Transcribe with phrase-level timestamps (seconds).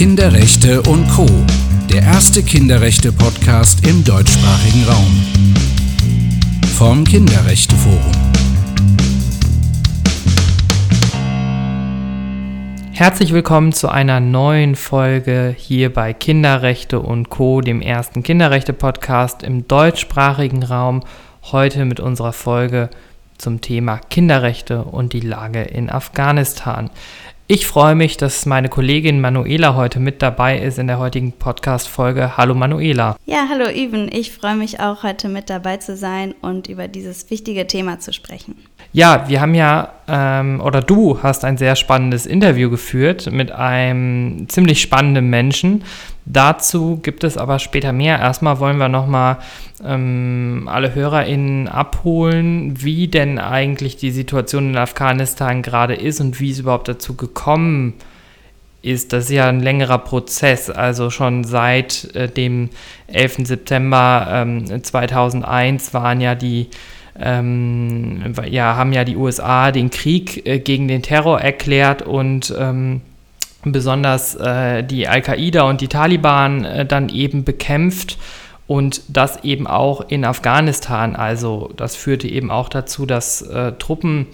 [0.00, 1.26] Kinderrechte und Co.
[1.92, 5.22] Der erste Kinderrechte-Podcast im deutschsprachigen Raum.
[6.78, 8.10] Vom Kinderrechteforum.
[12.92, 19.68] Herzlich willkommen zu einer neuen Folge hier bei Kinderrechte und Co., dem ersten Kinderrechte-Podcast im
[19.68, 21.02] deutschsprachigen Raum.
[21.52, 22.88] Heute mit unserer Folge
[23.36, 26.88] zum Thema Kinderrechte und die Lage in Afghanistan.
[27.52, 32.36] Ich freue mich, dass meine Kollegin Manuela heute mit dabei ist in der heutigen Podcast-Folge.
[32.36, 33.16] Hallo Manuela.
[33.26, 34.08] Ja, hallo Even.
[34.12, 38.12] Ich freue mich auch, heute mit dabei zu sein und über dieses wichtige Thema zu
[38.12, 38.54] sprechen.
[38.92, 44.48] Ja, wir haben ja, ähm, oder du hast ein sehr spannendes Interview geführt mit einem
[44.48, 45.82] ziemlich spannenden Menschen.
[46.26, 48.18] Dazu gibt es aber später mehr.
[48.18, 49.38] Erstmal wollen wir nochmal
[49.84, 56.50] ähm, alle HörerInnen abholen, wie denn eigentlich die Situation in Afghanistan gerade ist und wie
[56.50, 57.94] es überhaupt dazu gekommen
[58.82, 59.12] ist.
[59.12, 62.70] Das ist ja ein längerer Prozess, also schon seit äh, dem
[63.08, 63.38] 11.
[63.44, 66.68] September ähm, 2001 waren ja die
[67.18, 73.02] ähm, ja, haben ja die USA den Krieg äh, gegen den Terror erklärt und ähm,
[73.64, 78.18] besonders äh, die Al-Qaida und die Taliban äh, dann eben bekämpft
[78.66, 81.16] und das eben auch in Afghanistan.
[81.16, 84.28] Also das führte eben auch dazu, dass äh, Truppen,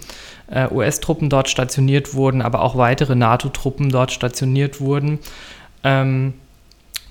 [0.49, 5.19] äh, US-Truppen dort stationiert wurden, aber auch weitere NATO-Truppen dort stationiert wurden.
[5.83, 6.35] Ähm,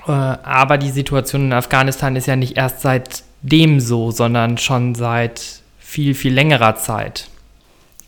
[0.06, 5.62] äh, aber die Situation in Afghanistan ist ja nicht erst seitdem so, sondern schon seit
[5.78, 7.28] viel, viel längerer Zeit.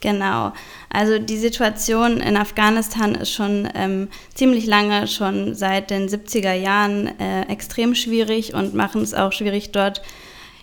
[0.01, 0.53] Genau.
[0.91, 7.19] Also die Situation in Afghanistan ist schon ähm, ziemlich lange, schon seit den 70er Jahren
[7.21, 10.03] äh, extrem schwierig und machen es auch schwierig, dort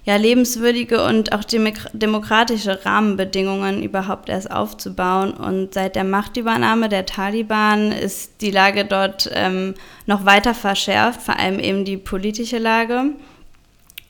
[0.05, 5.33] ja, lebenswürdige und auch demokratische Rahmenbedingungen überhaupt erst aufzubauen.
[5.33, 9.73] Und seit der Machtübernahme der Taliban ist die Lage dort ähm,
[10.05, 13.13] noch weiter verschärft, vor allem eben die politische Lage.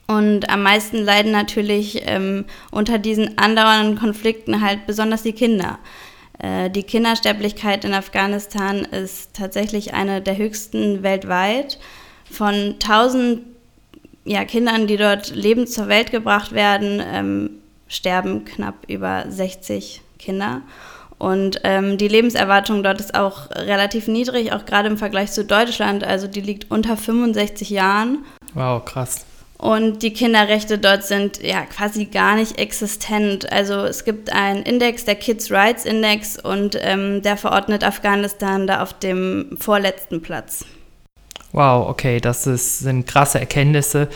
[0.08, 5.80] Und am meisten leiden natürlich ähm, unter diesen andauernden Konflikten halt besonders die Kinder.
[6.40, 11.80] Äh, die Kindersterblichkeit in Afghanistan ist tatsächlich eine der höchsten weltweit.
[12.30, 13.42] Von 1000
[14.26, 17.50] ja, Kindern, die dort lebend zur Welt gebracht werden, ähm,
[17.88, 20.62] sterben knapp über 60 Kinder.
[21.18, 26.04] Und ähm, die Lebenserwartung dort ist auch relativ niedrig, auch gerade im Vergleich zu Deutschland.
[26.04, 28.26] Also die liegt unter 65 Jahren.
[28.54, 29.25] Wow, krass.
[29.58, 33.52] Und die Kinderrechte dort sind ja quasi gar nicht existent.
[33.52, 38.82] Also es gibt einen Index, der Kids Rights Index, und ähm, der verordnet Afghanistan da
[38.82, 40.66] auf dem vorletzten Platz.
[41.54, 44.10] Wow, okay, das ist, sind krasse Erkenntnisse,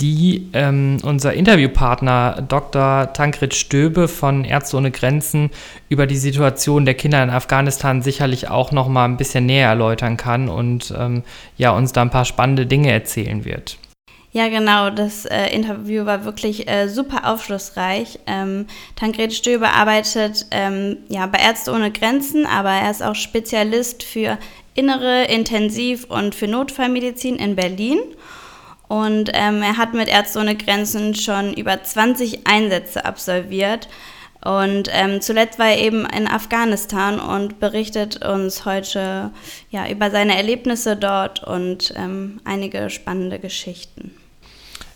[0.00, 3.12] die ähm, unser Interviewpartner Dr.
[3.12, 5.50] Tankrit Stöbe von Ärzte ohne Grenzen
[5.90, 10.16] über die Situation der Kinder in Afghanistan sicherlich auch noch mal ein bisschen näher erläutern
[10.16, 11.22] kann und ähm,
[11.58, 13.78] ja uns da ein paar spannende Dinge erzählen wird.
[14.36, 14.90] Ja, genau.
[14.90, 18.18] Das äh, Interview war wirklich äh, super aufschlussreich.
[18.26, 24.02] Ähm, Tankred Stöber arbeitet ähm, ja, bei Ärzte ohne Grenzen, aber er ist auch Spezialist
[24.02, 24.36] für
[24.74, 27.98] innere Intensiv- und für Notfallmedizin in Berlin.
[28.88, 33.88] Und ähm, er hat mit Ärzte ohne Grenzen schon über 20 Einsätze absolviert.
[34.44, 39.30] Und ähm, zuletzt war er eben in Afghanistan und berichtet uns heute
[39.70, 44.14] ja, über seine Erlebnisse dort und ähm, einige spannende Geschichten.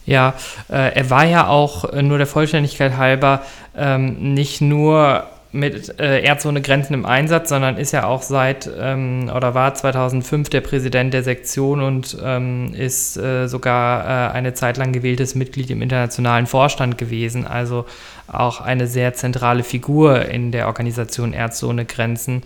[0.06, 0.34] Ja,
[0.68, 3.42] äh, er war ja auch äh, nur der Vollständigkeit halber
[3.76, 8.70] ähm, nicht nur mit äh, Ärzte ohne Grenzen im Einsatz, sondern ist ja auch seit
[8.78, 14.54] ähm, oder war 2005 der Präsident der Sektion und ähm, ist äh, sogar äh, eine
[14.54, 17.46] Zeit lang gewähltes Mitglied im internationalen Vorstand gewesen.
[17.46, 17.84] Also
[18.28, 22.42] auch eine sehr zentrale Figur in der Organisation Ärzte ohne Grenzen.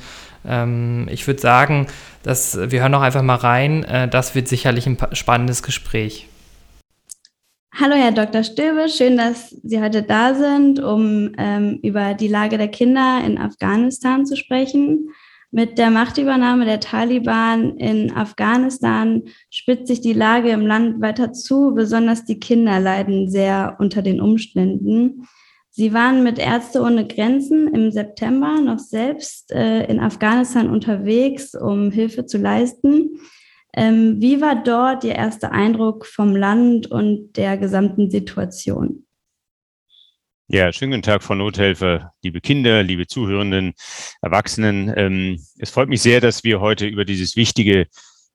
[0.46, 1.88] Ähm, ich würde sagen,
[2.22, 3.84] dass wir hören noch einfach mal rein.
[3.84, 6.26] Äh, das wird sicherlich ein spannendes Gespräch.
[7.76, 8.44] Hallo, Herr Dr.
[8.44, 13.36] Stöbe, schön, dass Sie heute da sind, um ähm, über die Lage der Kinder in
[13.36, 15.08] Afghanistan zu sprechen.
[15.50, 21.74] Mit der Machtübernahme der Taliban in Afghanistan spitzt sich die Lage im Land weiter zu.
[21.74, 25.26] Besonders die Kinder leiden sehr unter den Umständen.
[25.70, 31.90] Sie waren mit Ärzte ohne Grenzen im September noch selbst äh, in Afghanistan unterwegs, um
[31.90, 33.18] Hilfe zu leisten.
[33.76, 39.06] Ähm, wie war dort Ihr erster Eindruck vom Land und der gesamten Situation?
[40.46, 43.72] Ja, schönen guten Tag, Frau Nothelfer, liebe Kinder, liebe Zuhörenden,
[44.20, 44.92] Erwachsenen.
[44.94, 47.86] Ähm, es freut mich sehr, dass wir heute über dieses wichtige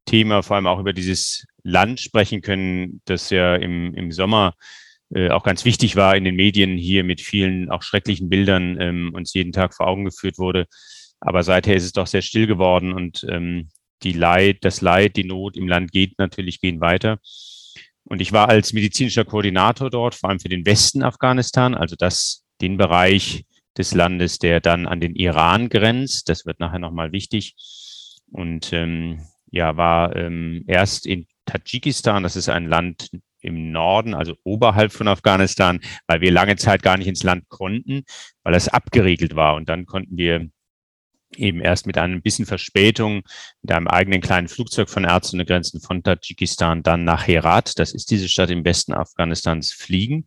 [0.06, 4.56] Thema, vor allem auch über dieses Land sprechen können, das ja im, im Sommer
[5.14, 9.12] äh, auch ganz wichtig war in den Medien hier mit vielen auch schrecklichen Bildern ähm,
[9.14, 10.66] uns jeden Tag vor Augen geführt wurde.
[11.22, 13.70] Aber seither ist es doch sehr still geworden und ähm,
[14.04, 17.20] die Leid, das Leid, die Not im Land geht natürlich, gehen weiter.
[18.04, 22.44] Und ich war als medizinischer Koordinator dort, vor allem für den Westen Afghanistan, also das,
[22.62, 23.46] den Bereich
[23.78, 26.28] des Landes, der dann an den Iran grenzt.
[26.30, 27.56] Das wird nachher nochmal wichtig.
[28.32, 33.10] Und ähm, ja, war ähm, erst in Tadschikistan, das ist ein Land
[33.42, 38.04] im Norden, also oberhalb von Afghanistan, weil wir lange Zeit gar nicht ins Land konnten,
[38.44, 39.56] weil es abgeriegelt war.
[39.56, 40.50] Und dann konnten wir
[41.36, 43.22] eben erst mit einem bisschen Verspätung
[43.62, 47.94] mit einem eigenen kleinen Flugzeug von Ärzte ohne Grenzen von Tadschikistan dann nach Herat, das
[47.94, 50.26] ist diese Stadt im Westen Afghanistans, fliegen.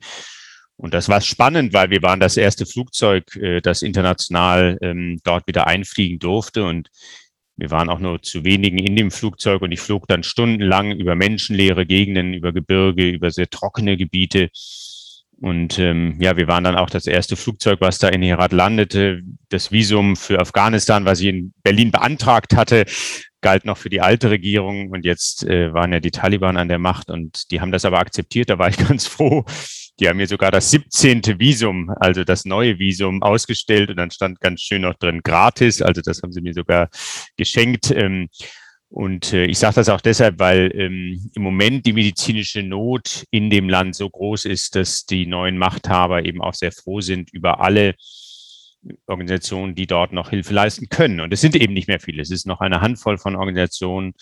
[0.76, 5.46] Und das war spannend, weil wir waren das erste Flugzeug, äh, das international ähm, dort
[5.46, 6.64] wieder einfliegen durfte.
[6.64, 6.88] Und
[7.56, 11.14] wir waren auch nur zu wenigen in dem Flugzeug und ich flog dann stundenlang über
[11.14, 14.50] menschenleere Gegenden, über Gebirge, über sehr trockene Gebiete.
[15.40, 19.23] Und ähm, ja, wir waren dann auch das erste Flugzeug, was da in Herat landete.
[19.49, 22.84] Das Visum für Afghanistan, was ich in Berlin beantragt hatte,
[23.40, 24.90] galt noch für die alte Regierung.
[24.90, 27.99] Und jetzt äh, waren ja die Taliban an der Macht und die haben das aber
[27.99, 28.50] akzeptiert.
[28.50, 29.44] Da war ich ganz froh.
[30.00, 31.38] Die haben mir sogar das 17.
[31.38, 35.82] Visum, also das neue Visum, ausgestellt und dann stand ganz schön noch drin gratis.
[35.82, 36.88] Also das haben sie mir sogar
[37.37, 37.90] geschenkt.
[37.90, 38.28] Ähm,
[38.93, 43.49] und äh, ich sage das auch deshalb, weil ähm, im Moment die medizinische Not in
[43.49, 47.61] dem Land so groß ist, dass die neuen Machthaber eben auch sehr froh sind über
[47.61, 47.94] alle
[49.06, 51.21] Organisationen, die dort noch Hilfe leisten können.
[51.21, 52.21] Und es sind eben nicht mehr viele.
[52.21, 54.12] Es ist noch eine Handvoll von Organisationen.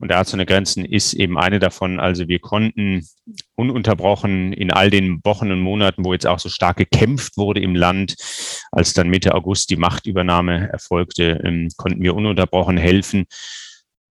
[0.00, 2.00] Und Ärzte ohne Grenzen ist eben eine davon.
[2.00, 3.06] Also wir konnten
[3.54, 7.76] ununterbrochen in all den Wochen und Monaten, wo jetzt auch so stark gekämpft wurde im
[7.76, 8.16] Land,
[8.72, 13.26] als dann Mitte August die Machtübernahme erfolgte, ähm, konnten wir ununterbrochen helfen.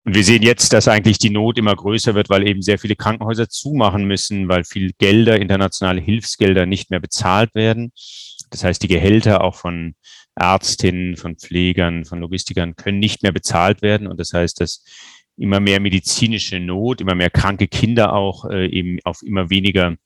[0.05, 2.97] Und wir sehen jetzt, dass eigentlich die Not immer größer wird, weil eben sehr viele
[2.97, 7.93] Krankenhäuser zumachen müssen, weil viel Gelder, internationale Hilfsgelder nicht mehr bezahlt werden.
[8.51, 9.95] Das heißt, die Gehälter auch von
[10.35, 14.09] Ärztinnen, von Pflegern, von Logistikern können nicht mehr bezahlt werden.
[14.09, 14.85] Und das heißt, dass
[15.37, 19.97] immer mehr medizinische Not, immer mehr kranke Kinder auch äh, eben auf immer weniger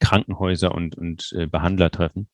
[0.00, 2.28] Krankenhäuser und, und äh, Behandler treffen.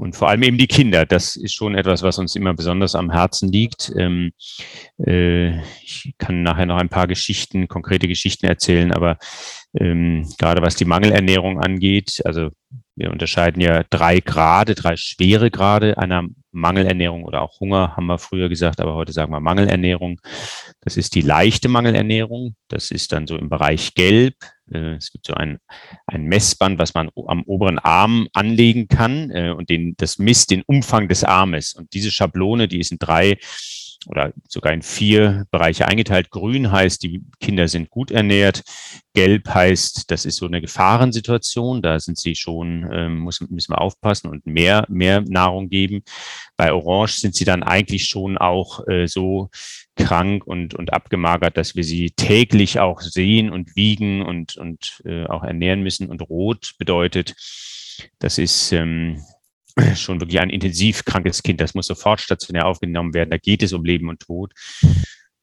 [0.00, 3.10] Und vor allem eben die Kinder, das ist schon etwas, was uns immer besonders am
[3.10, 3.92] Herzen liegt.
[3.98, 4.32] Ähm,
[5.06, 9.18] äh, ich kann nachher noch ein paar Geschichten, konkrete Geschichten erzählen, aber
[9.78, 12.48] ähm, gerade was die Mangelernährung angeht, also
[12.96, 18.18] wir unterscheiden ja drei Grade, drei schwere Grade einer Mangelernährung oder auch Hunger, haben wir
[18.18, 20.18] früher gesagt, aber heute sagen wir Mangelernährung.
[20.80, 22.56] Das ist die leichte Mangelernährung.
[22.68, 24.34] Das ist dann so im Bereich Gelb.
[24.72, 25.58] Äh, es gibt so ein,
[26.06, 30.62] ein Messband, was man am oberen Arm anlegen kann äh, und den, das misst den
[30.62, 31.74] Umfang des Armes.
[31.74, 33.38] Und diese Schablone, die ist in drei
[34.06, 36.30] oder sogar in vier Bereiche eingeteilt.
[36.30, 38.62] Grün heißt, die Kinder sind gut ernährt.
[39.12, 41.82] Gelb heißt, das ist so eine Gefahrensituation.
[41.82, 46.02] Da sind sie schon, ähm, müssen wir aufpassen und mehr, mehr Nahrung geben.
[46.56, 49.50] Bei Orange sind sie dann eigentlich schon auch äh, so
[50.00, 55.26] krank und, und abgemagert, dass wir sie täglich auch sehen und wiegen und, und äh,
[55.26, 56.08] auch ernähren müssen.
[56.08, 57.34] Und Rot bedeutet,
[58.18, 59.22] das ist ähm,
[59.94, 61.60] schon wirklich ein intensiv krankes Kind.
[61.60, 63.30] Das muss sofort stationär aufgenommen werden.
[63.30, 64.52] Da geht es um Leben und Tod.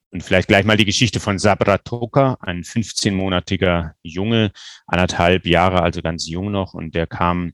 [0.10, 4.52] Und vielleicht gleich mal die Geschichte von Sabra Toka, ein 15-monatiger Junge,
[4.86, 6.74] anderthalb Jahre, also ganz jung noch.
[6.74, 7.54] Und der kam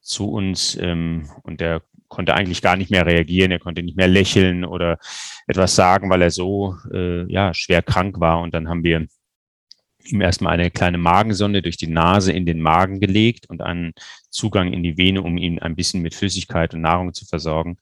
[0.00, 1.82] zu uns ähm, und der
[2.12, 3.50] konnte eigentlich gar nicht mehr reagieren.
[3.50, 4.98] Er konnte nicht mehr lächeln oder
[5.46, 8.40] etwas sagen, weil er so äh, ja, schwer krank war.
[8.40, 9.06] Und dann haben wir
[10.04, 13.94] ihm erstmal eine kleine Magensonde durch die Nase in den Magen gelegt und einen
[14.30, 17.78] Zugang in die Vene, um ihn ein bisschen mit Flüssigkeit und Nahrung zu versorgen.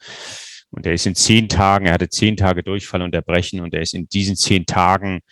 [0.71, 3.81] Und er ist in zehn Tagen, er hatte zehn Tage Durchfall und Erbrechen und er
[3.81, 5.23] ist in diesen zehn Tagen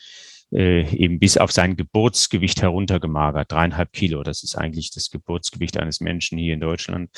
[0.50, 4.25] äh, eben bis auf sein Geburtsgewicht heruntergemagert, dreieinhalb Kilo.
[4.25, 7.11] Das ist eigentlich das Geburtsgewicht eines Menschen hier in Deutschland.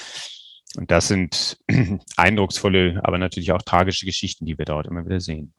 [0.77, 1.59] Und das sind
[2.17, 5.53] eindrucksvolle, aber natürlich auch tragische Geschichten, die wir dort immer wieder sehen.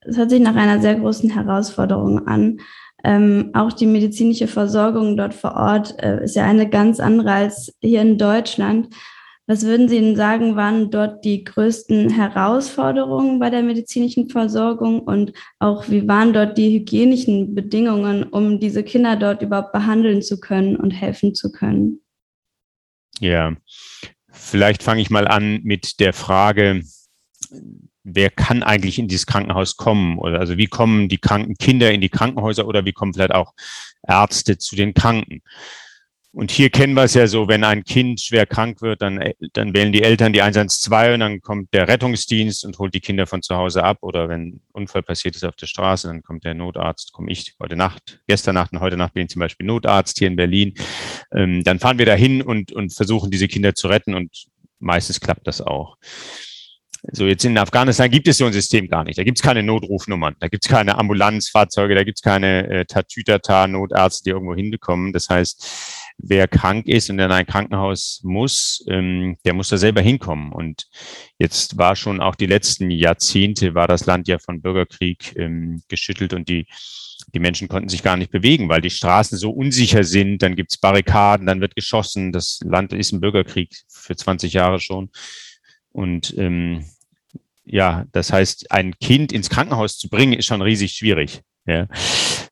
[0.00, 2.58] Es hört sich nach einer sehr großen Herausforderung an.
[3.04, 7.74] Ähm, auch die medizinische Versorgung dort vor Ort äh, ist ja eine ganz andere als
[7.80, 8.88] hier in Deutschland.
[9.48, 15.32] Was würden Sie denn sagen, waren dort die größten Herausforderungen bei der medizinischen Versorgung und
[15.60, 20.74] auch wie waren dort die hygienischen Bedingungen, um diese Kinder dort überhaupt behandeln zu können
[20.74, 22.00] und helfen zu können?
[23.20, 23.56] Ja,
[24.36, 26.82] vielleicht fange ich mal an mit der Frage,
[28.04, 30.18] wer kann eigentlich in dieses Krankenhaus kommen?
[30.18, 33.52] Oder also wie kommen die kranken Kinder in die Krankenhäuser oder wie kommen vielleicht auch
[34.06, 35.42] Ärzte zu den Kranken?
[36.36, 39.72] Und hier kennen wir es ja so, wenn ein Kind schwer krank wird, dann, dann
[39.72, 43.40] wählen die Eltern die 112 und dann kommt der Rettungsdienst und holt die Kinder von
[43.40, 44.00] zu Hause ab.
[44.02, 47.54] Oder wenn ein Unfall passiert ist auf der Straße, dann kommt der Notarzt, komme ich
[47.58, 50.74] heute Nacht, gestern Nacht und heute Nacht bin ich zum Beispiel Notarzt hier in Berlin.
[51.34, 54.44] Ähm, dann fahren wir dahin und, und versuchen diese Kinder zu retten und
[54.78, 55.96] meistens klappt das auch.
[57.12, 59.16] so, jetzt in Afghanistan gibt es so ein System gar nicht.
[59.18, 62.84] Da gibt es keine Notrufnummern, da gibt es keine Ambulanzfahrzeuge, da gibt es keine äh,
[62.84, 65.14] Tatütata-Notärzte, die irgendwo hinbekommen.
[65.14, 70.00] Das heißt, wer krank ist und in ein Krankenhaus muss, ähm, der muss da selber
[70.00, 70.52] hinkommen.
[70.52, 70.88] Und
[71.38, 76.32] jetzt war schon auch die letzten Jahrzehnte, war das Land ja von Bürgerkrieg ähm, geschüttelt
[76.32, 76.66] und die,
[77.34, 80.42] die Menschen konnten sich gar nicht bewegen, weil die Straßen so unsicher sind.
[80.42, 82.32] Dann gibt's Barrikaden, dann wird geschossen.
[82.32, 85.10] Das Land ist im Bürgerkrieg für 20 Jahre schon.
[85.92, 86.84] Und ähm,
[87.64, 91.42] ja, das heißt, ein Kind ins Krankenhaus zu bringen, ist schon riesig schwierig.
[91.66, 91.88] Ja.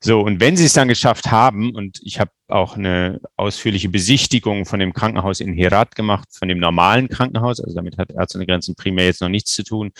[0.00, 4.66] So, und wenn sie es dann geschafft haben, und ich habe auch eine ausführliche Besichtigung
[4.66, 8.47] von dem Krankenhaus in Herat gemacht, von dem normalen Krankenhaus, also damit hat Ärzte ohne
[8.47, 9.92] Grenzen primär jetzt noch nichts zu tun.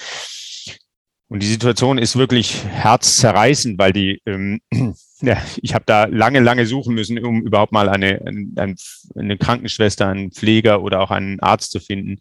[1.29, 4.61] Und die Situation ist wirklich herzzerreißend, weil die, ähm,
[5.23, 8.75] ja, ich habe da lange, lange suchen müssen, um überhaupt mal eine, eine,
[9.17, 12.13] eine Krankenschwester, einen Pfleger oder auch einen Arzt zu finden.
[12.13, 12.21] Und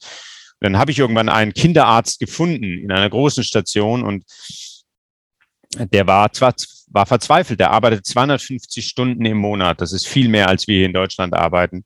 [0.62, 4.24] dann habe ich irgendwann einen Kinderarzt gefunden in einer großen Station und
[5.78, 6.56] der war zwar
[6.94, 7.60] war verzweifelt.
[7.60, 9.82] Der arbeitet 250 Stunden im Monat.
[9.82, 11.84] Das ist viel mehr, als wir hier in Deutschland arbeiten.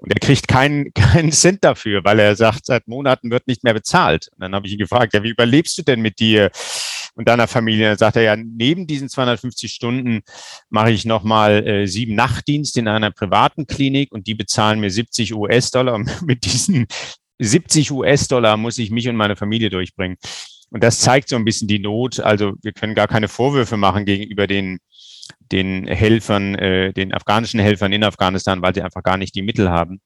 [0.00, 3.74] Und er kriegt keinen, keinen Cent dafür, weil er sagt, seit Monaten wird nicht mehr
[3.74, 4.28] bezahlt.
[4.32, 6.50] Und dann habe ich ihn gefragt, ja, wie überlebst du denn mit dir
[7.14, 7.88] und deiner Familie?
[7.88, 10.22] Dann sagt er, ja, neben diesen 250 Stunden
[10.68, 15.34] mache ich nochmal äh, sieben Nachtdienste in einer privaten Klinik und die bezahlen mir 70
[15.34, 15.94] US-Dollar.
[15.94, 16.86] Und mit diesen
[17.38, 20.18] 70 US-Dollar muss ich mich und meine Familie durchbringen.
[20.70, 22.20] Und das zeigt so ein bisschen die Not.
[22.20, 24.78] Also wir können gar keine Vorwürfe machen gegenüber den,
[25.52, 29.70] den Helfern, äh, den afghanischen Helfern in Afghanistan, weil sie einfach gar nicht die Mittel
[29.70, 30.00] haben.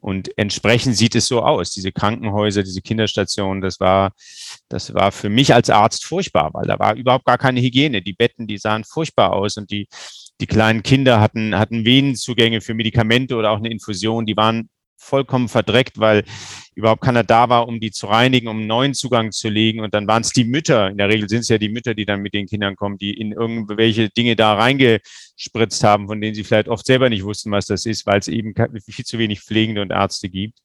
[0.00, 1.72] Und entsprechend sieht es so aus.
[1.72, 4.12] Diese Krankenhäuser, diese Kinderstationen, das war,
[4.68, 8.00] das war für mich als Arzt furchtbar, weil da war überhaupt gar keine Hygiene.
[8.00, 9.88] Die Betten, die sahen furchtbar aus und die,
[10.40, 14.24] die kleinen Kinder hatten, hatten Venenzugänge für Medikamente oder auch eine Infusion.
[14.24, 16.24] Die waren vollkommen verdreckt, weil
[16.74, 19.80] überhaupt keiner da war, um die zu reinigen, um einen neuen Zugang zu legen.
[19.80, 22.04] Und dann waren es die Mütter, in der Regel sind es ja die Mütter, die
[22.04, 26.44] dann mit den Kindern kommen, die in irgendwelche Dinge da reingespritzt haben, von denen sie
[26.44, 28.54] vielleicht oft selber nicht wussten, was das ist, weil es eben
[28.86, 30.58] viel zu wenig Pflegende und Ärzte gibt.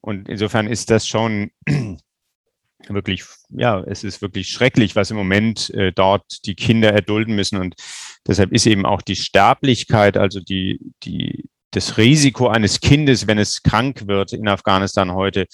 [0.00, 1.50] Und insofern ist das schon
[2.88, 7.58] wirklich, ja, es ist wirklich schrecklich, was im Moment äh, dort die Kinder erdulden müssen.
[7.58, 7.74] Und
[8.26, 13.62] deshalb ist eben auch die Sterblichkeit, also die, die, das Risiko eines Kindes, wenn es
[13.62, 15.46] krank wird in Afghanistan heute,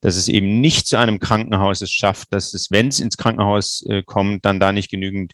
[0.00, 3.84] dass es eben nicht zu einem Krankenhaus es schafft, dass es, wenn es ins Krankenhaus
[3.88, 5.32] äh, kommt, dann da nicht genügend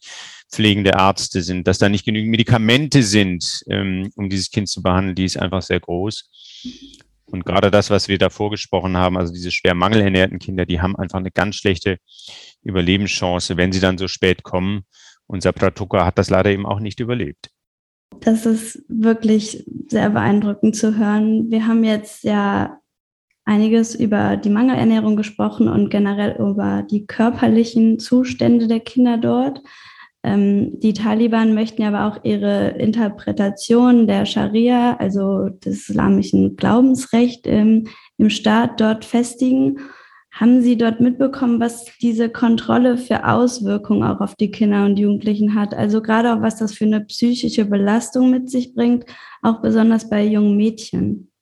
[0.50, 5.14] pflegende Ärzte sind, dass da nicht genügend Medikamente sind, ähm, um dieses Kind zu behandeln,
[5.14, 6.30] die ist einfach sehr groß.
[7.24, 10.96] Und gerade das, was wir davor gesprochen haben, also diese schwer mangelernährten Kinder, die haben
[10.96, 11.98] einfach eine ganz schlechte
[12.62, 14.84] Überlebenschance, wenn sie dann so spät kommen.
[15.26, 17.50] Unser Pratuka hat das leider eben auch nicht überlebt.
[18.20, 21.50] Das ist wirklich sehr beeindruckend zu hören.
[21.50, 22.80] Wir haben jetzt ja
[23.44, 29.62] einiges über die Mangelernährung gesprochen und generell über die körperlichen Zustände der Kinder dort.
[30.22, 37.86] Ähm, die Taliban möchten aber auch ihre Interpretation der Scharia, also des islamischen Glaubensrecht im,
[38.18, 39.78] im Staat dort festigen.
[40.40, 45.56] Haben Sie dort mitbekommen, was diese Kontrolle für Auswirkungen auch auf die Kinder und Jugendlichen
[45.56, 45.74] hat?
[45.74, 49.04] Also gerade auch, was das für eine psychische Belastung mit sich bringt,
[49.42, 51.32] auch besonders bei jungen Mädchen.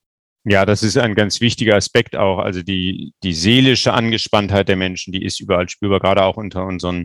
[0.45, 2.39] Ja, das ist ein ganz wichtiger Aspekt auch.
[2.39, 7.05] Also die, die seelische Angespanntheit der Menschen, die ist überall spürbar, gerade auch unter unseren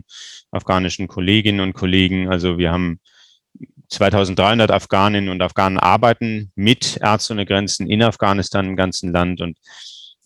[0.50, 2.30] afghanischen Kolleginnen und Kollegen.
[2.30, 3.00] Also wir haben
[3.90, 9.58] 2300 Afghaninnen und Afghanen arbeiten mit Ärzte ohne Grenzen in Afghanistan im ganzen Land und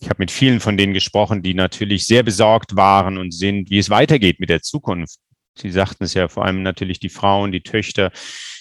[0.01, 3.79] ich habe mit vielen von denen gesprochen, die natürlich sehr besorgt waren und sind, wie
[3.79, 5.19] es weitergeht mit der Zukunft.
[5.59, 8.13] Sie sagten es ja vor allem natürlich die Frauen, die Töchter,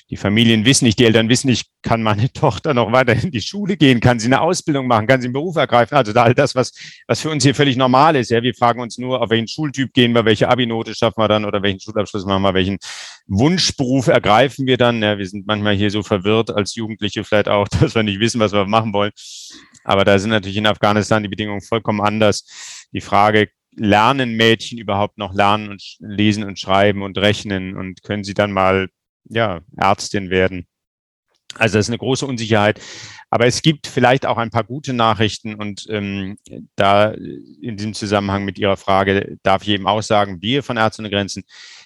[0.10, 3.42] die Familien wissen nicht, die Eltern wissen nicht, kann meine Tochter noch weiter in die
[3.42, 5.96] Schule gehen, kann sie eine Ausbildung machen, kann sie einen Beruf ergreifen.
[5.96, 6.74] Also da all das, was,
[7.08, 8.30] was für uns hier völlig normal ist.
[8.30, 11.46] Ja, wir fragen uns nur, auf welchen Schultyp gehen wir, welche Abi-Note schaffen wir dann
[11.46, 12.78] oder welchen Schulabschluss machen wir, welchen
[13.28, 15.02] Wunschberuf ergreifen wir dann.
[15.02, 18.40] Ja, wir sind manchmal hier so verwirrt als Jugendliche vielleicht auch, dass wir nicht wissen,
[18.40, 19.12] was wir machen wollen.
[19.84, 22.46] Aber da sind natürlich in Afghanistan die Bedingungen vollkommen anders.
[22.92, 28.24] Die Frage, lernen Mädchen überhaupt noch lernen und lesen und schreiben und rechnen und können
[28.24, 28.90] sie dann mal,
[29.30, 30.68] ja, Ärztin werden?
[31.58, 32.82] Also das ist eine große Unsicherheit.
[33.30, 36.38] Aber es gibt vielleicht auch ein paar gute Nachrichten und ähm,
[36.76, 41.02] da in diesem Zusammenhang mit Ihrer Frage darf ich eben auch sagen, wir von Ärzte
[41.02, 41.44] ohne Grenzen,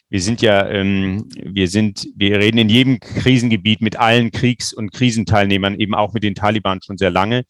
[0.10, 4.92] wir sind ja, ähm, wir sind, wir reden in jedem Krisengebiet mit allen Kriegs- und
[4.92, 7.46] Krisenteilnehmern, eben auch mit den Taliban schon sehr lange.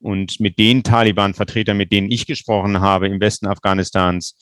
[0.00, 4.36] Und mit den Taliban-Vertretern, mit denen ich gesprochen habe im Westen Afghanistans,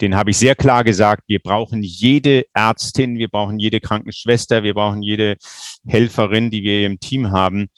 [0.00, 4.74] den habe ich sehr klar gesagt, wir brauchen jede Ärztin, wir brauchen jede Krankenschwester, wir
[4.74, 5.36] brauchen jede
[5.86, 7.68] Helferin, die wir im Team haben,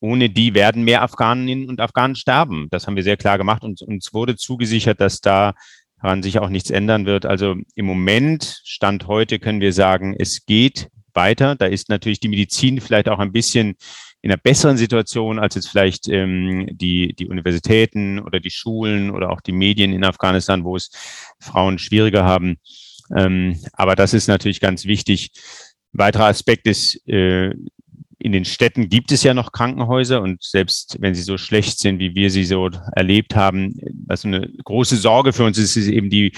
[0.00, 2.68] ohne die werden mehr Afghaninnen und Afghanen sterben.
[2.70, 6.70] Das haben wir sehr klar gemacht und uns wurde zugesichert, dass daran sich auch nichts
[6.70, 7.26] ändern wird.
[7.26, 11.54] Also im Moment, Stand heute, können wir sagen, es geht weiter.
[11.56, 13.76] Da ist natürlich die Medizin vielleicht auch ein bisschen
[14.22, 19.30] in einer besseren Situation als jetzt vielleicht ähm, die, die Universitäten oder die Schulen oder
[19.30, 20.90] auch die Medien in Afghanistan, wo es
[21.40, 22.58] Frauen schwieriger haben.
[23.16, 25.32] Ähm, aber das ist natürlich ganz wichtig.
[25.92, 27.52] Weiterer Aspekt ist, äh,
[28.18, 31.98] in den Städten gibt es ja noch Krankenhäuser und selbst wenn sie so schlecht sind,
[31.98, 33.74] wie wir sie so erlebt haben,
[34.06, 36.32] was eine große Sorge für uns ist, ist eben die,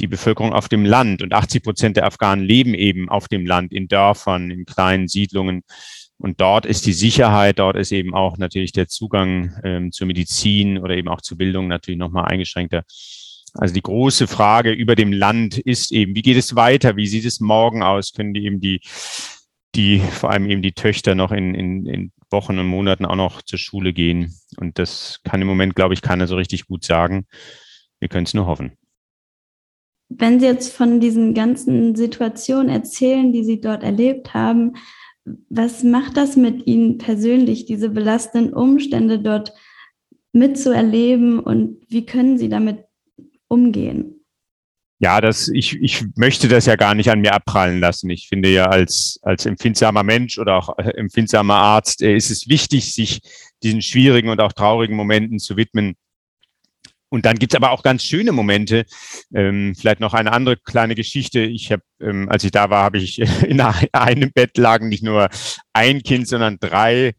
[0.00, 1.22] die Bevölkerung auf dem Land.
[1.22, 5.62] Und 80 Prozent der Afghanen leben eben auf dem Land, in Dörfern, in kleinen Siedlungen.
[6.18, 10.78] Und dort ist die Sicherheit, dort ist eben auch natürlich der Zugang ähm, zur Medizin
[10.78, 12.84] oder eben auch zur Bildung natürlich nochmal eingeschränkter.
[13.54, 16.96] Also die große Frage über dem Land ist eben, wie geht es weiter?
[16.96, 18.12] Wie sieht es morgen aus?
[18.12, 18.80] Können die eben die
[19.74, 23.42] die vor allem eben die Töchter noch in, in, in Wochen und Monaten auch noch
[23.42, 24.34] zur Schule gehen.
[24.56, 27.26] Und das kann im Moment, glaube ich, keiner so richtig gut sagen.
[28.00, 28.72] Wir können es nur hoffen.
[30.08, 34.74] Wenn Sie jetzt von diesen ganzen Situationen erzählen, die Sie dort erlebt haben,
[35.24, 39.52] was macht das mit Ihnen persönlich, diese belastenden Umstände dort
[40.32, 42.84] mitzuerleben und wie können Sie damit
[43.48, 44.24] umgehen?
[45.00, 48.08] Ja, das, ich, ich möchte das ja gar nicht an mir abprallen lassen.
[48.10, 52.48] Ich finde ja als, als empfindsamer Mensch oder auch äh, empfindsamer Arzt äh, ist es
[52.48, 53.20] wichtig, sich
[53.62, 55.96] diesen schwierigen und auch traurigen Momenten zu widmen.
[57.14, 58.86] Und dann gibt's aber auch ganz schöne Momente.
[59.32, 61.42] Ähm, vielleicht noch eine andere kleine Geschichte.
[61.42, 65.28] Ich habe, ähm, als ich da war, habe ich in einem Bett lagen nicht nur
[65.72, 67.12] ein Kind, sondern drei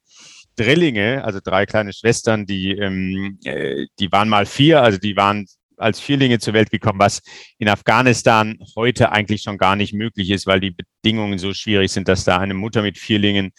[0.58, 5.46] Drillinge, also drei kleine Schwestern, die, ähm, äh, die waren mal vier, also die waren
[5.78, 7.22] als Vierlinge zur Welt gekommen, was
[7.58, 12.10] in Afghanistan heute eigentlich schon gar nicht möglich ist, weil die Bedingungen so schwierig sind,
[12.10, 13.52] dass da eine Mutter mit Vierlingen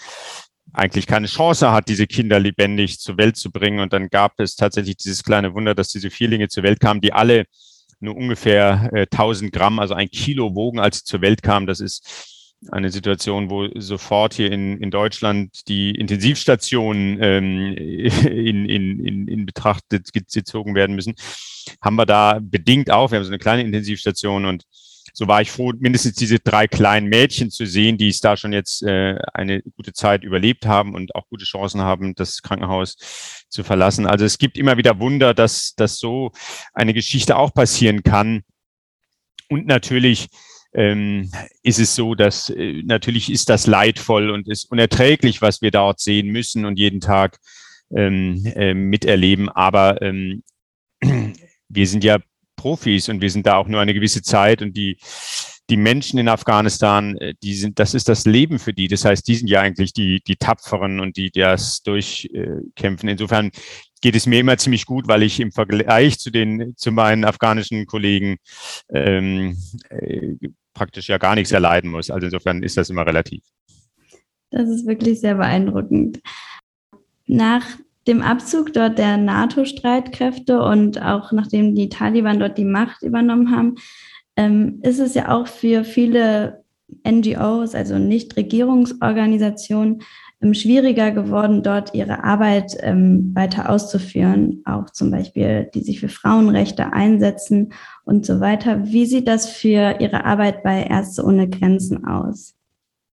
[0.73, 3.81] eigentlich keine Chance hat, diese Kinder lebendig zur Welt zu bringen.
[3.81, 7.13] Und dann gab es tatsächlich dieses kleine Wunder, dass diese Vierlinge zur Welt kamen, die
[7.13, 7.45] alle
[8.01, 11.67] nur ungefähr äh, 1000 Gramm, also ein Kilo wogen, als sie zur Welt kamen.
[11.67, 19.05] Das ist eine Situation, wo sofort hier in, in Deutschland die Intensivstationen ähm, in, in,
[19.05, 21.15] in, in Betracht gezogen werden müssen,
[21.83, 23.11] haben wir da bedingt auch.
[23.11, 24.65] Wir haben so eine kleine Intensivstation und
[25.19, 28.53] so war ich froh, mindestens diese drei kleinen Mädchen zu sehen, die es da schon
[28.53, 33.65] jetzt äh, eine gute Zeit überlebt haben und auch gute Chancen haben, das Krankenhaus zu
[33.65, 34.07] verlassen.
[34.07, 36.33] Also es gibt immer wieder Wunder, dass, dass so
[36.75, 38.43] eine Geschichte auch passieren kann.
[39.49, 40.29] Und natürlich
[40.75, 41.31] ähm,
[41.63, 45.99] ist es so, dass äh, natürlich ist das leidvoll und ist unerträglich, was wir dort
[45.99, 47.39] sehen müssen und jeden Tag
[47.97, 49.49] ähm, äh, miterleben.
[49.49, 50.43] Aber ähm,
[51.71, 52.19] wir sind ja
[52.67, 54.99] Profis und wir sind da auch nur eine gewisse Zeit und die
[55.69, 58.87] die Menschen in Afghanistan, äh, die sind, das ist das Leben für die.
[58.89, 63.09] Das heißt, die sind ja eigentlich die, die Tapferen und die, die das durchkämpfen.
[63.09, 63.51] Insofern
[64.01, 67.87] geht es mir immer ziemlich gut, weil ich im Vergleich zu den, zu meinen afghanischen
[67.87, 68.37] Kollegen
[68.91, 69.57] ähm,
[69.89, 70.35] äh,
[70.73, 72.11] praktisch ja gar nichts erleiden muss.
[72.11, 73.43] Also insofern ist das immer relativ.
[74.51, 76.21] Das ist wirklich sehr beeindruckend.
[77.27, 77.67] Nach
[78.07, 83.75] dem Abzug dort der NATO-Streitkräfte und auch nachdem die Taliban dort die Macht übernommen haben,
[84.37, 86.65] ähm, ist es ja auch für viele
[87.05, 90.03] NGOs, also Nichtregierungsorganisationen,
[90.43, 96.11] ähm, schwieriger geworden, dort ihre Arbeit ähm, weiter auszuführen, auch zum Beispiel, die sich für
[96.11, 97.73] Frauenrechte einsetzen
[98.05, 98.85] und so weiter.
[98.85, 102.55] Wie sieht das für Ihre Arbeit bei Ärzte ohne Grenzen aus?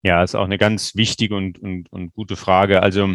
[0.03, 2.81] Ja, ist auch eine ganz wichtige und, und, und gute Frage.
[2.81, 3.13] Also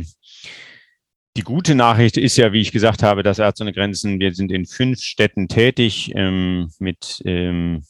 [1.37, 4.51] die gute Nachricht ist ja, wie ich gesagt habe, dass Ärzte ohne Grenzen, wir sind
[4.51, 7.83] in fünf Städten tätig ähm, mit ähm,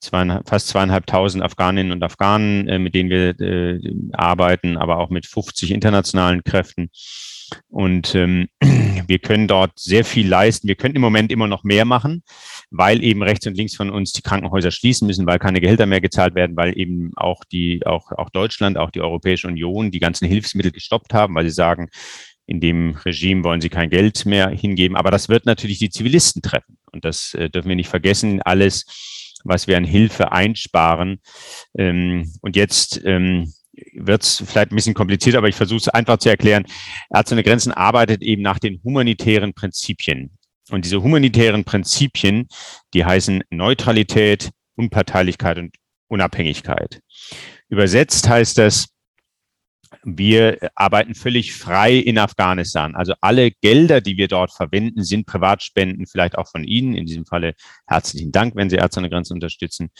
[0.00, 3.80] zweieinhalb, fast zweieinhalbtausend Afghaninnen und Afghanen, äh, mit denen wir äh,
[4.12, 6.90] arbeiten, aber auch mit 50 internationalen Kräften.
[7.68, 8.48] Und ähm,
[9.06, 10.68] wir können dort sehr viel leisten.
[10.68, 12.22] Wir können im Moment immer noch mehr machen,
[12.70, 16.00] weil eben rechts und links von uns die Krankenhäuser schließen müssen, weil keine Gehälter mehr
[16.00, 20.28] gezahlt werden, weil eben auch die, auch, auch Deutschland, auch die Europäische Union die ganzen
[20.28, 21.88] Hilfsmittel gestoppt haben, weil sie sagen,
[22.48, 24.96] in dem Regime wollen sie kein Geld mehr hingeben.
[24.96, 26.78] Aber das wird natürlich die Zivilisten treffen.
[26.90, 28.40] Und das äh, dürfen wir nicht vergessen.
[28.42, 28.86] Alles
[29.44, 31.20] was wir an Hilfe einsparen.
[31.76, 33.52] Ähm, und jetzt ähm,
[33.94, 36.64] wird es vielleicht ein bisschen kompliziert, aber ich versuche es einfach zu erklären.
[37.14, 40.30] Ärzte ohne Grenzen arbeitet eben nach den humanitären Prinzipien.
[40.70, 42.48] Und diese humanitären Prinzipien,
[42.94, 45.76] die heißen Neutralität, Unparteilichkeit und
[46.08, 47.00] Unabhängigkeit.
[47.68, 48.88] Übersetzt heißt das,
[50.04, 52.94] wir arbeiten völlig frei in Afghanistan.
[52.94, 56.94] Also alle Gelder, die wir dort verwenden, sind Privatspenden, vielleicht auch von Ihnen.
[56.94, 57.54] In diesem Falle
[57.86, 59.90] herzlichen Dank, wenn Sie Ärzte ohne Grenzen unterstützen.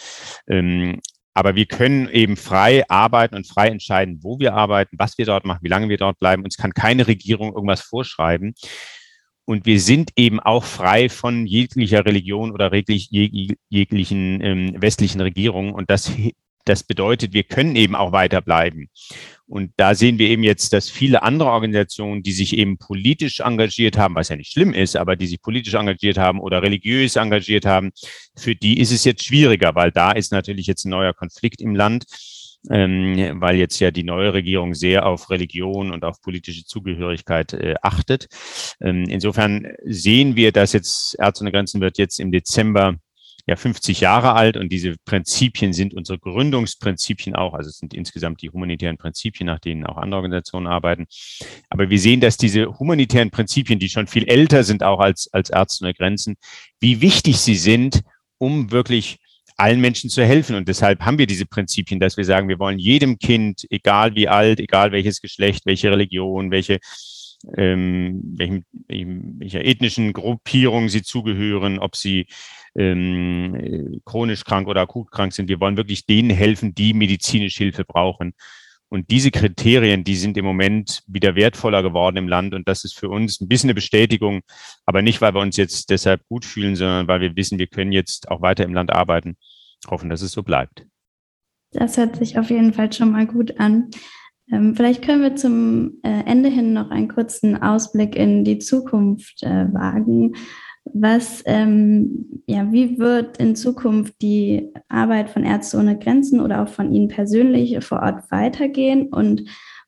[0.49, 1.01] Ähm,
[1.35, 5.45] Aber wir können eben frei arbeiten und frei entscheiden, wo wir arbeiten, was wir dort
[5.45, 6.43] machen, wie lange wir dort bleiben.
[6.43, 8.55] Uns kann keine Regierung irgendwas vorschreiben.
[9.45, 15.73] Und wir sind eben auch frei von jeglicher Religion oder jeglichen ähm, westlichen Regierungen.
[15.73, 16.13] Und das,
[16.65, 18.91] das bedeutet, wir können eben auch weiterbleiben.
[19.47, 23.97] Und da sehen wir eben jetzt, dass viele andere Organisationen, die sich eben politisch engagiert
[23.97, 27.65] haben, was ja nicht schlimm ist, aber die sich politisch engagiert haben oder religiös engagiert
[27.65, 27.91] haben,
[28.37, 31.75] für die ist es jetzt schwieriger, weil da ist natürlich jetzt ein neuer Konflikt im
[31.75, 32.05] Land,
[32.71, 37.75] ähm, weil jetzt ja die neue Regierung sehr auf Religion und auf politische Zugehörigkeit äh,
[37.81, 38.27] achtet.
[38.83, 42.97] Ähm, insofern sehen wir, dass jetzt Ärzte ohne Grenzen wird jetzt im Dezember
[43.49, 48.43] ja 50 Jahre alt und diese Prinzipien sind unsere Gründungsprinzipien auch, also es sind insgesamt
[48.43, 51.07] die humanitären Prinzipien, nach denen auch andere Organisationen arbeiten.
[51.71, 55.49] Aber wir sehen, dass diese humanitären Prinzipien, die schon viel älter sind, auch als, als
[55.49, 56.37] Ärzte ohne Grenzen,
[56.79, 58.03] wie wichtig sie sind,
[58.37, 59.17] um wirklich
[59.57, 60.55] allen Menschen zu helfen.
[60.55, 64.29] Und deshalb haben wir diese Prinzipien, dass wir sagen, wir wollen jedem Kind, egal wie
[64.29, 66.81] alt, egal welches Geschlecht, welche Religion, welche
[67.57, 72.27] ähm, welchem, welcher ethnischen Gruppierung sie zugehören, ob sie
[72.77, 75.49] ähm, chronisch krank oder akut krank sind.
[75.49, 78.35] Wir wollen wirklich denen helfen, die medizinische Hilfe brauchen.
[78.91, 82.55] Und diese Kriterien, die sind im Moment wieder wertvoller geworden im Land.
[82.55, 84.41] Und das ist für uns ein bisschen eine Bestätigung,
[84.87, 87.93] aber nicht, weil wir uns jetzt deshalb gut fühlen, sondern weil wir wissen, wir können
[87.93, 89.37] jetzt auch weiter im Land arbeiten.
[89.87, 90.87] Hoffen, dass es so bleibt.
[91.73, 93.91] Das hört sich auf jeden Fall schon mal gut an.
[94.51, 99.43] Ähm, vielleicht können wir zum äh, Ende hin noch einen kurzen Ausblick in die Zukunft
[99.43, 100.35] äh, wagen.
[100.95, 106.69] Was, ähm, ja, wie wird in Zukunft die Arbeit von Ärzte ohne Grenzen oder auch
[106.69, 109.09] von Ihnen persönlich vor Ort weitergehen?
[109.09, 109.45] Und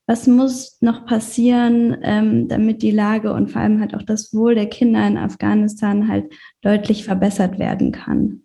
[0.07, 4.55] was muss noch passieren, ähm, damit die Lage und vor allem halt auch das Wohl
[4.55, 8.43] der Kinder in Afghanistan halt deutlich verbessert werden kann?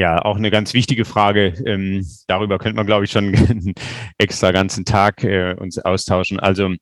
[0.00, 1.52] Ja, auch eine ganz wichtige Frage.
[1.66, 3.74] Ähm, darüber könnte man, glaube ich, schon einen
[4.16, 6.40] extra ganzen Tag äh, uns austauschen.
[6.40, 6.72] Also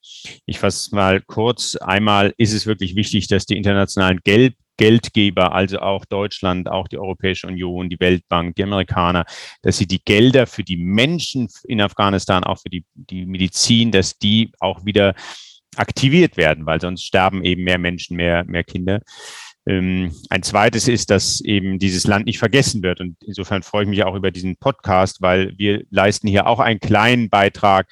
[0.46, 1.74] ich fasse mal kurz.
[1.74, 6.98] Einmal ist es wirklich wichtig, dass die internationalen Geld Geldgeber, also auch Deutschland, auch die
[6.98, 9.24] Europäische Union, die Weltbank, die Amerikaner,
[9.62, 14.16] dass sie die Gelder für die Menschen in Afghanistan, auch für die, die Medizin, dass
[14.16, 15.16] die auch wieder
[15.74, 19.00] aktiviert werden, weil sonst sterben eben mehr Menschen, mehr, mehr Kinder.
[19.68, 23.00] Ähm, ein zweites ist, dass eben dieses Land nicht vergessen wird.
[23.00, 26.80] Und insofern freue ich mich auch über diesen Podcast, weil wir leisten hier auch einen
[26.80, 27.86] kleinen Beitrag,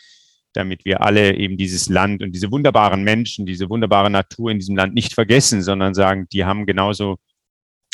[0.54, 4.74] damit wir alle eben dieses Land und diese wunderbaren Menschen, diese wunderbare Natur in diesem
[4.74, 7.18] Land nicht vergessen, sondern sagen, die haben genauso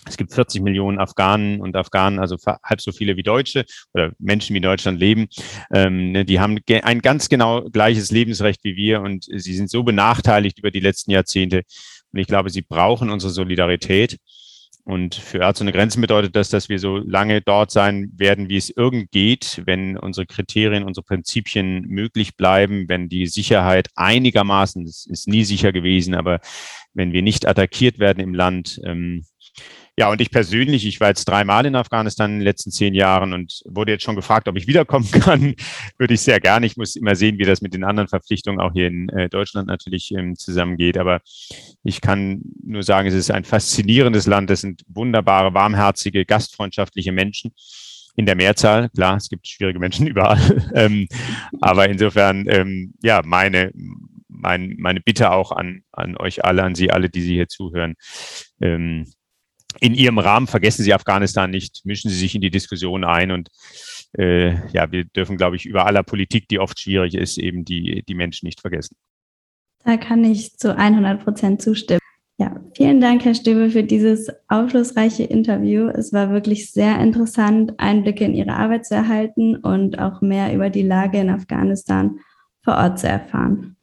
[0.07, 3.65] es gibt 40 Millionen Afghanen und Afghanen, also halb so viele wie Deutsche
[3.95, 5.29] oder Menschen, wie Deutschland leben.
[5.73, 9.85] Ähm, ne, die haben ein ganz genau gleiches Lebensrecht wie wir und sie sind so
[9.85, 11.63] benachteiligt über die letzten Jahrzehnte.
[12.13, 14.19] Und ich glaube, sie brauchen unsere Solidarität.
[14.85, 18.57] Und für Ärzte ohne Grenzen bedeutet das, dass wir so lange dort sein werden, wie
[18.57, 25.07] es irgend geht, wenn unsere Kriterien, unsere Prinzipien möglich bleiben, wenn die Sicherheit einigermaßen, das
[25.07, 26.41] ist nie sicher gewesen, aber
[26.95, 29.25] wenn wir nicht attackiert werden im Land, ähm,
[30.03, 33.33] ja, und ich persönlich, ich war jetzt dreimal in Afghanistan in den letzten zehn Jahren
[33.33, 35.55] und wurde jetzt schon gefragt, ob ich wiederkommen kann.
[35.97, 36.67] Würde ich sehr gerne.
[36.67, 39.69] Ich muss immer sehen, wie das mit den anderen Verpflichtungen auch hier in äh, Deutschland
[39.69, 40.99] natürlich ähm, zusammengeht.
[40.99, 41.21] Aber
[41.85, 44.51] ich kann nur sagen, es ist ein faszinierendes Land.
[44.51, 47.53] Es sind wunderbare, warmherzige, gastfreundschaftliche Menschen
[48.17, 48.89] in der Mehrzahl.
[48.89, 50.73] Klar, es gibt schwierige Menschen überall.
[50.75, 51.07] ähm,
[51.61, 53.71] aber insofern, ähm, ja, meine,
[54.27, 57.95] mein, meine Bitte auch an, an euch alle, an Sie alle, die Sie hier zuhören.
[58.61, 59.07] Ähm,
[59.81, 63.49] in Ihrem Rahmen vergessen Sie Afghanistan nicht, mischen Sie sich in die Diskussion ein und
[64.19, 68.05] äh, ja, wir dürfen, glaube ich, über aller Politik, die oft schwierig ist, eben die,
[68.07, 68.97] die Menschen nicht vergessen.
[69.85, 72.01] Da kann ich zu 100 Prozent zustimmen.
[72.39, 75.89] Ja, vielen Dank, Herr Stöbe, für dieses aufschlussreiche Interview.
[75.89, 80.71] Es war wirklich sehr interessant, Einblicke in Ihre Arbeit zu erhalten und auch mehr über
[80.71, 82.19] die Lage in Afghanistan
[82.63, 83.77] vor Ort zu erfahren.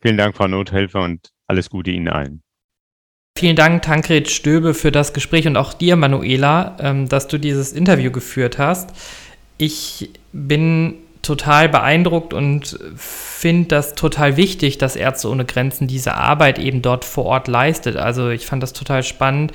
[0.00, 2.43] Vielen Dank, Frau Nothelfer, und alles Gute Ihnen allen.
[3.36, 7.72] Vielen Dank, Tankred Stöbe, für das Gespräch und auch dir, Manuela, ähm, dass du dieses
[7.72, 8.90] Interview geführt hast.
[9.58, 16.60] Ich bin total beeindruckt und finde das total wichtig, dass Ärzte ohne Grenzen diese Arbeit
[16.60, 17.96] eben dort vor Ort leistet.
[17.96, 19.52] Also ich fand das total spannend,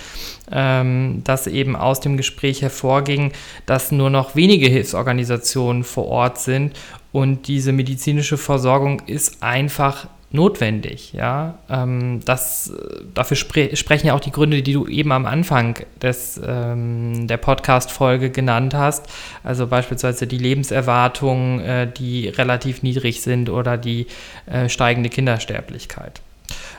[0.51, 3.31] ähm, dass eben aus dem Gespräch hervorging,
[3.65, 6.77] dass nur noch wenige Hilfsorganisationen vor Ort sind
[7.13, 11.13] und diese medizinische Versorgung ist einfach notwendig.
[11.13, 11.55] Ja?
[11.69, 12.71] Ähm, das,
[13.13, 17.37] dafür spre sprechen ja auch die Gründe, die du eben am Anfang des, ähm, der
[17.37, 19.07] Podcast-Folge genannt hast.
[19.43, 24.07] Also beispielsweise die Lebenserwartungen, äh, die relativ niedrig sind oder die
[24.45, 26.21] äh, steigende Kindersterblichkeit.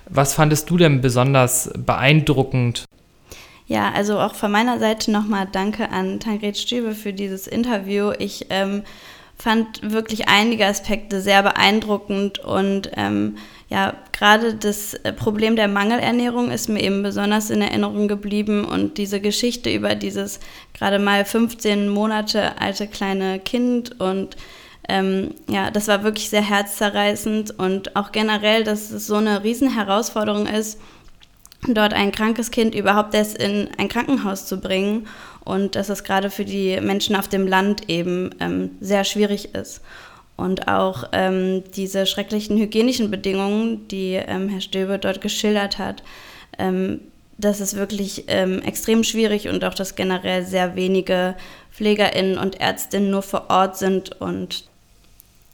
[0.08, 2.84] Was fandest du denn besonders beeindruckend
[3.66, 8.12] Ja, also auch von meiner Seite nochmal Danke an Tankred Stübe für dieses Interview.
[8.18, 8.82] Ich ähm,
[9.40, 13.36] fand wirklich einige Aspekte sehr beeindruckend und ähm,
[13.68, 18.98] ja, gerade das äh, Problem der Mangelernährung ist mir eben besonders in Erinnerung geblieben und
[18.98, 20.40] diese Geschichte über dieses
[20.74, 24.36] gerade mal 15 Monate alte kleine Kind und
[24.88, 30.46] ähm, ja, das war wirklich sehr herzzerreißend und auch generell, dass es so eine Riesenherausforderung
[30.46, 30.80] ist,
[31.68, 35.06] dort ein krankes Kind überhaupt erst in ein Krankenhaus zu bringen
[35.44, 39.80] und dass es gerade für die Menschen auf dem Land eben ähm, sehr schwierig ist.
[40.36, 46.02] Und auch ähm, diese schrecklichen hygienischen Bedingungen, die ähm, Herr Stöbe dort geschildert hat,
[46.58, 47.00] ähm,
[47.36, 51.34] das ist wirklich ähm, extrem schwierig und auch, dass generell sehr wenige
[51.72, 54.64] PflegerInnen und Ärztinnen nur vor Ort sind und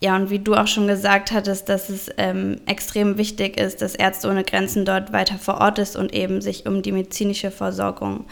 [0.03, 3.95] ja, und wie du auch schon gesagt hattest, dass es ähm, extrem wichtig ist, dass
[3.95, 8.27] Ärzte ohne Grenzen dort weiter vor Ort ist und eben sich um die medizinische Versorgung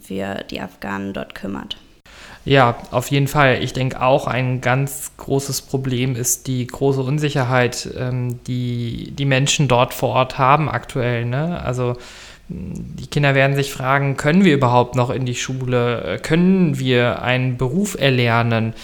[0.00, 1.76] für die Afghanen dort kümmert.
[2.44, 3.62] Ja, auf jeden Fall.
[3.62, 9.66] Ich denke auch, ein ganz großes Problem ist die große Unsicherheit, ähm, die die Menschen
[9.66, 11.24] dort vor Ort haben aktuell.
[11.24, 11.62] Ne?
[11.62, 11.96] Also
[12.48, 16.18] die Kinder werden sich fragen, können wir überhaupt noch in die Schule?
[16.22, 18.74] Können wir einen Beruf erlernen?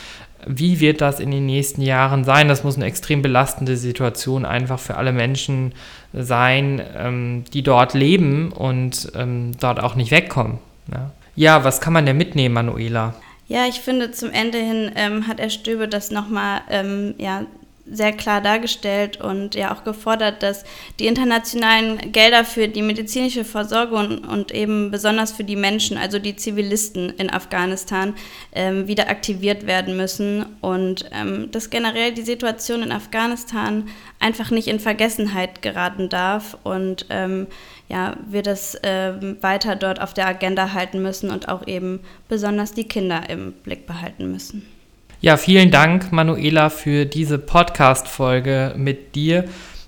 [0.47, 2.49] Wie wird das in den nächsten Jahren sein?
[2.49, 5.73] Das muss eine extrem belastende Situation einfach für alle Menschen
[6.13, 10.59] sein, ähm, die dort leben und ähm, dort auch nicht wegkommen.
[10.93, 11.11] Ja.
[11.37, 13.15] ja, was kann man denn mitnehmen, Manuela?
[13.47, 17.47] Ja, ich finde, zum Ende hin ähm, hat Herr Stöbe das nochmal ähm, ja,
[17.91, 20.65] sehr klar dargestellt und ja auch gefordert, dass
[20.99, 26.37] die internationalen Gelder für die medizinische Versorgung und eben besonders für die Menschen, also die
[26.37, 28.15] Zivilisten in Afghanistan,
[28.53, 34.69] ähm, wieder aktiviert werden müssen und ähm, dass generell die Situation in Afghanistan einfach nicht
[34.69, 37.47] in Vergessenheit geraten darf und ähm,
[37.89, 42.73] ja, wir das ähm, weiter dort auf der Agenda halten müssen und auch eben besonders
[42.73, 44.80] die Kinder im Blick behalten müssen.
[45.23, 49.45] Ja, vielen Dank, Manuela, für diese Podcast-Folge mit dir.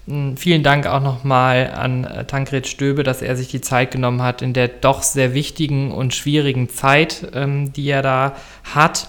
[0.06, 4.20] Hm, vielen Dank auch nochmal an äh, Tankred Stöbe, dass er sich die Zeit genommen
[4.20, 8.34] hat in der doch sehr wichtigen und schwierigen Zeit, ähm, die er da
[8.74, 9.08] hat.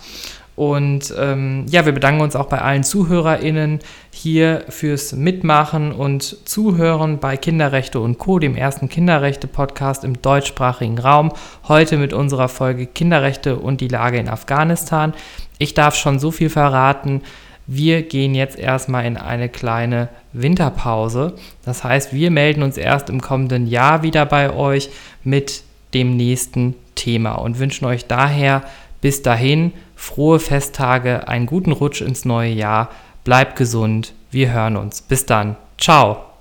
[0.56, 3.80] Und ähm, ja, wir bedanken uns auch bei allen ZuhörerInnen
[4.12, 11.34] hier fürs Mitmachen und Zuhören bei Kinderrechte und Co., dem ersten Kinderrechte-Podcast im deutschsprachigen Raum.
[11.68, 15.14] Heute mit unserer Folge Kinderrechte und die Lage in Afghanistan.
[15.64, 17.22] Ich darf schon so viel verraten.
[17.68, 21.36] Wir gehen jetzt erstmal in eine kleine Winterpause.
[21.64, 24.90] Das heißt, wir melden uns erst im kommenden Jahr wieder bei euch
[25.24, 28.64] mit dem nächsten Thema und wünschen euch daher
[29.00, 32.90] bis dahin frohe Festtage, einen guten Rutsch ins neue Jahr.
[33.24, 34.14] Bleibt gesund.
[34.32, 35.02] Wir hören uns.
[35.02, 35.56] Bis dann.
[35.78, 36.33] Ciao.